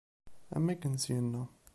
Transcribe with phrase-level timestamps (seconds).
[0.55, 1.43] Am akken syinna.